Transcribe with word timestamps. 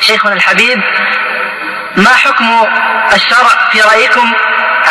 شيخنا 0.00 0.32
الحبيب 0.32 0.78
ما 1.96 2.10
حكم 2.10 2.44
الشرع 3.14 3.68
في 3.72 3.80
رأيكم 3.80 4.32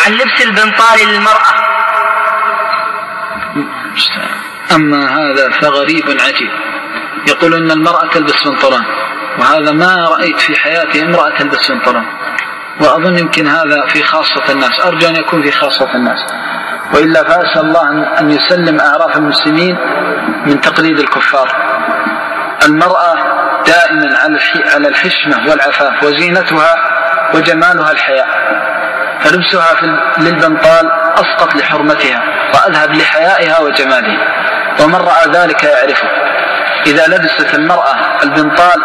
عن 0.06 0.12
لبس 0.12 0.42
البنطال 0.42 1.08
للمرأة؟ 1.08 1.54
أما 4.72 5.17
هذا 5.17 5.50
فغريب 5.50 6.06
عجيب. 6.09 6.51
يقول 7.27 7.54
أن 7.54 7.72
المرأة 7.72 8.09
تلبس 8.14 8.43
بنطلون 8.43 8.86
وهذا 9.39 9.71
ما 9.71 10.07
رأيت 10.09 10.39
في 10.39 10.59
حياتي 10.59 11.04
امرأة 11.04 11.38
تلبس 11.38 11.71
بنطلون. 11.71 12.05
وأظن 12.81 13.18
يمكن 13.18 13.47
هذا 13.47 13.86
في 13.88 14.04
خاصة 14.04 14.52
الناس 14.52 14.79
أرجو 14.79 15.07
أن 15.07 15.16
يكون 15.16 15.43
في 15.43 15.52
خاصة 15.52 15.95
الناس. 15.95 16.20
وإلا 16.93 17.23
فأسأل 17.23 17.61
الله 17.61 18.20
أن 18.20 18.31
يسلم 18.31 18.79
أعراف 18.79 19.18
المسلمين 19.18 19.77
من 20.45 20.61
تقليد 20.61 21.00
الكفار. 21.00 21.55
المرأة 22.66 23.16
دائما 23.66 24.18
على 24.75 24.88
الحشمة 24.88 25.50
والعفاف 25.50 26.04
وزينتها 26.04 26.76
وجمالها 27.34 27.91
الحياء. 27.91 28.27
فلبسها 29.22 29.76
للبنطال 30.17 30.91
أسقط 31.16 31.55
لحرمتها 31.55 32.23
وأذهب 32.53 32.94
لحيائها 32.94 33.59
وجمالها. 33.59 34.17
ومن 34.80 34.95
رأى 34.95 35.31
ذلك 35.34 35.63
يعرفه. 35.63 36.08
إذا 36.88 37.08
لبست 37.08 37.55
المرأة 37.55 37.95
البنطال 38.23 38.84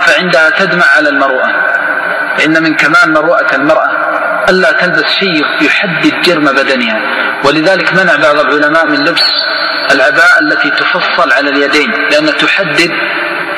فعندها 0.00 0.50
تدمع 0.50 0.84
على 0.96 1.08
المروءة. 1.08 1.48
فإن 2.36 2.62
من 2.62 2.74
كمال 2.74 3.12
مروءة 3.12 3.54
المرأة 3.54 3.90
ألا 4.48 4.72
تلبس 4.72 5.04
شيء 5.20 5.44
يحدد 5.60 6.20
جرم 6.20 6.44
بدنها. 6.44 7.00
ولذلك 7.44 7.94
منع 7.94 8.16
بعض 8.16 8.38
العلماء 8.38 8.86
من 8.86 9.04
لبس 9.04 9.24
العباءة 9.90 10.38
التي 10.40 10.70
تفصل 10.70 11.32
على 11.32 11.50
اليدين 11.50 11.90
لأنها 12.10 12.32
تحدد 12.32 12.90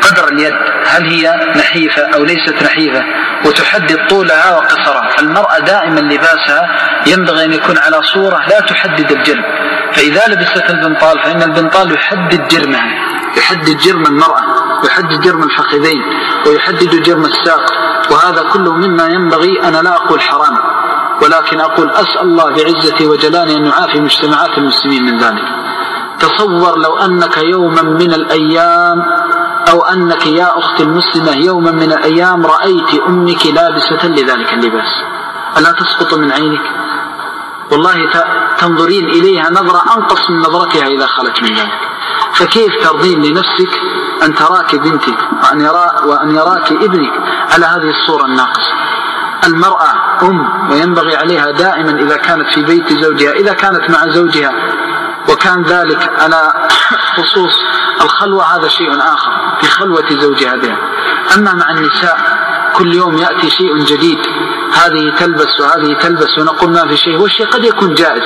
قدر 0.02 0.28
اليد. 0.28 0.54
هل 0.86 1.06
هي 1.06 1.52
نحيفة 1.56 2.02
أو 2.14 2.24
ليست 2.24 2.62
نحيفة؟ 2.62 3.02
وتحدد 3.46 3.98
طولها 4.08 4.56
وقصرها 4.56 5.08
فالمرأة 5.08 5.58
دائما 5.58 6.00
لباسها 6.00 6.62
ينبغي 7.06 7.44
أن 7.44 7.52
يكون 7.52 7.78
على 7.78 8.02
صورة 8.02 8.40
لا 8.48 8.60
تحدد 8.60 9.12
الجرم. 9.12 9.44
فإذا 9.92 10.22
لبست 10.28 10.70
البنطال 10.70 11.18
فإن 11.18 11.42
البنطال 11.42 11.92
يحدد 11.92 12.48
جرمها. 12.48 12.84
يحدد 13.36 13.76
جرم 13.76 14.06
المرأة 14.06 14.42
يحدد 14.84 15.20
جرم 15.20 15.42
الفخذين 15.42 16.02
ويحدد 16.46 17.02
جرم 17.02 17.24
الساق. 17.24 17.72
وهذا 18.10 18.42
كله 18.52 18.72
مما 18.72 19.06
ينبغي. 19.06 19.62
أنا 19.62 19.82
لا 19.82 19.96
أقول 19.96 20.20
حرام 20.20 20.58
ولكن 21.22 21.60
أقول 21.60 21.90
أسأل 21.90 22.20
الله 22.20 22.50
بعزتي 22.50 23.06
وجلاله 23.06 23.56
أن 23.56 23.66
يعافي 23.66 24.00
مجتمعات 24.00 24.58
المسلمين 24.58 25.04
من 25.04 25.18
ذلك. 25.18 25.44
تصور 26.20 26.78
لو 26.78 26.98
أنك 26.98 27.36
يوما 27.38 27.82
من 27.82 28.12
الأيام 28.12 29.04
أو 29.70 29.82
أنك 29.82 30.26
يا 30.26 30.58
أختي 30.58 30.82
المسلمة 30.82 31.32
يوما 31.32 31.70
من 31.70 31.92
الأيام 31.92 32.46
رأيت 32.46 32.94
أمك 33.08 33.46
لابسة 33.46 34.06
لذلك 34.08 34.52
اللباس. 34.52 35.04
ألا 35.58 35.72
تسقط 35.72 36.14
من 36.14 36.32
عينك؟ 36.32 36.70
والله 37.70 38.10
تنظرين 38.58 39.08
إليها 39.08 39.50
نظرة 39.50 39.82
أنقص 39.96 40.30
من 40.30 40.38
نظرتها 40.38 40.86
إذا 40.86 41.06
خلت 41.06 41.42
من 41.42 41.48
ذلك. 41.48 41.78
فكيف 42.34 42.72
ترضين 42.82 43.22
لنفسك 43.22 43.80
أن 44.22 44.34
تراك 44.34 44.76
بنتك 44.76 45.18
وأن, 45.42 45.60
يرى 45.60 45.90
وأن 46.04 46.34
يراك 46.34 46.72
ابنك 46.72 47.12
على 47.54 47.66
هذه 47.66 47.90
الصورة 47.90 48.24
الناقصة؟ 48.24 48.72
المرأة 49.44 49.94
أم 50.22 50.70
وينبغي 50.70 51.16
عليها 51.16 51.50
دائما 51.50 51.90
إذا 51.90 52.16
كانت 52.16 52.48
في 52.54 52.62
بيت 52.62 52.92
زوجها 52.92 53.32
إذا 53.32 53.52
كانت 53.52 53.90
مع 53.90 54.08
زوجها 54.08 54.52
وكان 55.28 55.62
ذلك 55.62 56.10
على 56.18 56.68
خصوص 57.16 57.54
الخلوة 58.00 58.44
هذا 58.56 58.68
شيء 58.68 58.96
آخر 58.98 59.30
في 59.60 59.66
خلوة 59.66 60.04
زوجها 60.10 60.56
بها 60.56 60.78
أما 61.36 61.54
مع 61.54 61.70
النساء 61.70 62.42
كل 62.74 62.94
يوم 62.94 63.16
يأتي 63.18 63.50
شيء 63.50 63.78
جديد. 63.78 64.18
هذه 64.72 65.12
تلبس 65.18 65.60
وهذه 65.60 65.92
تلبس 65.92 66.38
ونقول 66.38 66.70
ما 66.70 66.88
في 66.88 66.96
شيء. 66.96 67.16
والشيء 67.16 67.46
قد 67.46 67.64
يكون 67.64 67.94
جائز. 67.94 68.22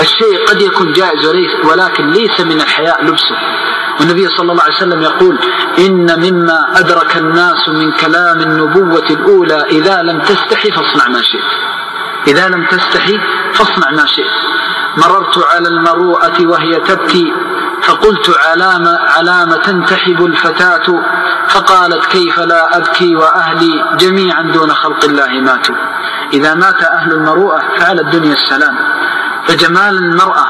الشيء 0.00 0.46
قد 0.48 0.60
يكون 0.60 0.92
جائز 0.92 1.26
وليس 1.26 1.64
ولكن 1.64 2.10
ليس 2.10 2.40
من 2.40 2.60
الحياء 2.60 3.04
لبسه. 3.04 3.36
والنبي 4.00 4.28
صلى 4.28 4.52
الله 4.52 4.62
عليه 4.62 4.74
وسلم 4.74 5.02
يقول 5.02 5.38
إن 5.78 6.20
مما 6.20 6.78
أدرك 6.80 7.16
الناس 7.16 7.68
من 7.68 7.92
كلام 7.92 8.40
النبوة 8.40 9.06
الأولى 9.10 9.64
إذا 9.70 10.02
لم 10.02 10.20
تستحي 10.20 10.70
فاصنع 10.70 11.08
ما 11.08 11.22
شئت. 11.22 11.50
إذا 12.28 12.48
لم 12.48 12.66
تستحي 12.66 13.20
فاصنع 13.54 13.90
ما 13.90 14.06
شئت. 14.06 14.36
مررت 14.96 15.38
على 15.38 15.68
المروءة 15.68 16.46
وهي 16.46 16.76
تبكي. 16.76 17.32
فقلت 17.82 18.38
علامة 18.46 18.98
علامة 19.16 19.56
تنتحب 19.56 20.24
الفتاة 20.24 21.02
فقالت 21.48 22.06
كيف 22.06 22.40
لا 22.40 22.76
أبكي 22.76 23.16
وأهلي 23.16 23.96
جميعا 23.96 24.42
دون 24.42 24.72
خلق 24.72 25.04
الله 25.04 25.40
ماتوا. 25.40 25.74
إذا 26.32 26.54
مات 26.54 26.82
أهل 26.82 27.12
المروءة 27.12 27.62
فعلى 27.78 28.00
الدنيا 28.00 28.32
السلام. 28.32 28.76
فجمال 29.46 29.96
المرأة 29.96 30.46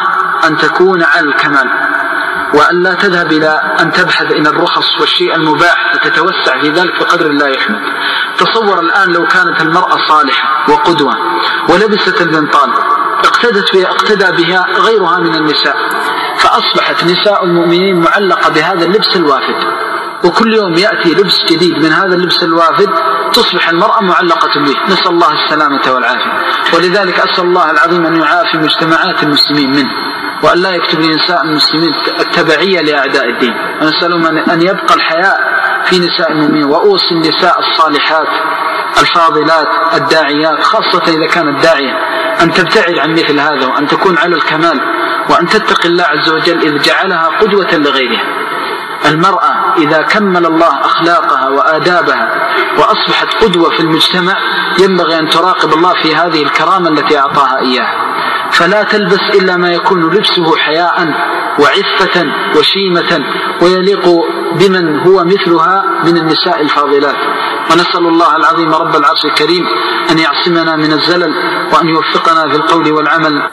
أن 0.47 0.57
تكون 0.57 1.03
على 1.03 1.27
الكمال 1.29 1.69
وأن 2.55 2.83
لا 2.83 2.95
تذهب 2.95 3.33
إلى 3.33 3.61
أن 3.81 3.93
تبحث 3.93 4.33
إلى 4.33 4.49
الرخص 4.49 5.01
والشيء 5.01 5.35
المباح 5.35 5.95
وتتوسع 5.95 6.61
في 6.61 6.71
ذلك 6.71 7.01
بقدر 7.01 7.29
لا 7.29 7.47
يحمد. 7.47 7.81
تصور 8.39 8.81
الآن 8.81 9.13
لو 9.13 9.27
كانت 9.27 9.61
المرأة 9.61 9.99
صالحة 10.09 10.71
وقدوة 10.73 11.15
ولبست 11.69 12.21
البنطال 12.21 12.71
اقتدت 13.25 13.75
اقتدى 13.75 14.43
بها 14.43 14.67
غيرها 14.79 15.19
من 15.19 15.35
النساء. 15.35 15.77
فأصبحت 16.41 17.05
نساء 17.05 17.45
المؤمنين 17.45 18.01
معلقة 18.01 18.51
بهذا 18.51 18.85
اللبس 18.85 19.17
الوافد. 19.17 19.55
وكل 20.25 20.55
يوم 20.55 20.75
يأتي 20.75 21.15
لبس 21.15 21.45
جديد 21.51 21.79
من 21.85 21.93
هذا 21.93 22.15
اللبس 22.15 22.43
الوافد 22.43 22.91
تصبح 23.33 23.69
المرأة 23.69 24.01
معلقة 24.01 24.61
به. 24.61 24.77
نسأل 24.93 25.11
الله 25.11 25.45
السلامة 25.45 25.93
والعافية. 25.95 26.33
ولذلك 26.75 27.21
أسأل 27.21 27.45
الله 27.45 27.71
العظيم 27.71 28.07
أن 28.07 28.17
يعافي 28.17 28.59
مجتمعات 28.59 29.23
المسلمين 29.23 29.71
منه 29.71 29.91
وأن 30.43 30.59
لا 30.59 30.71
يكتب 30.71 31.01
لنساء 31.01 31.43
المسلمين 31.43 31.93
التبعية 32.21 32.81
لأعداء 32.81 33.29
الدين. 33.29 33.55
ونسألهم 33.83 34.27
أن 34.27 34.63
يبقى 34.63 34.95
الحياء 34.95 35.41
في 35.85 35.99
نساء 35.99 36.33
المؤمنين 36.33 36.65
وأوصي 36.65 37.15
النساء 37.15 37.59
الصالحات 37.59 38.29
الفاضلات 39.01 39.69
الداعيات 39.95 40.63
خاصة 40.63 41.03
إذا 41.09 41.27
كانت 41.27 41.63
داعية 41.63 41.99
أن 42.43 42.53
تبتعد 42.53 42.99
عن 42.99 43.13
مثل 43.13 43.41
هذا 43.41 43.67
وأن 43.67 43.87
تكون 43.87 44.19
على 44.19 44.37
الكمال. 44.37 44.81
وأن 45.31 45.47
تتقي 45.47 45.89
الله 45.89 46.05
عز 46.05 46.29
وجل 46.31 46.59
إذ 46.63 46.83
جعلها 46.83 47.29
قدوة 47.41 47.75
لغيرها. 47.75 48.25
المرأة 49.07 49.75
إذا 49.79 50.03
كمل 50.03 50.47
الله 50.47 50.81
أخلاقها 50.85 51.49
وآدابها 51.49 52.33
وأصبحت 52.79 53.45
قدوة 53.45 53.71
في 53.71 53.81
المجتمع 53.81 54.37
ينبغي 54.79 55.19
أن 55.19 55.29
تراقب 55.29 55.73
الله 55.73 55.95
في 56.03 56.17
هذه 56.17 56.43
الكرامة 56.43 56.89
التي 56.89 57.19
أعطاها 57.19 57.59
إياها. 57.59 57.95
فلا 58.53 58.83
تلبس 58.83 59.21
إلا 59.35 59.57
ما 59.57 59.73
يكون 59.73 60.05
لبسه 60.05 60.57
حياء 60.57 61.15
وعفة 61.59 62.27
وشيمة 62.57 63.25
ويليق 63.63 64.09
بمن 64.53 65.01
هو 65.01 65.25
مثلها 65.25 65.85
من 66.05 66.17
النساء 66.17 66.61
الفاضلات. 66.61 67.17
ونسأل 67.71 68.07
الله 68.07 68.37
العظيم 68.37 68.75
رب 68.75 68.97
العرش 68.97 69.25
الكريم 69.25 69.67
أن 70.11 70.19
يعصمنا 70.19 70.77
من 70.77 70.93
الزلل 70.93 71.35
وأن 71.73 71.89
يوفقنا 71.89 72.49
في 72.49 72.57
القول 72.57 72.93
والعمل. 72.93 73.51